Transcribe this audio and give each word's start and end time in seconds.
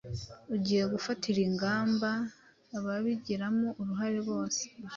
ugiye 0.55 0.83
gufatira 0.93 1.39
ingamba 1.49 2.09
ababigiramo 2.77 3.67
uruhare 3.81 4.19
bose 4.29 4.63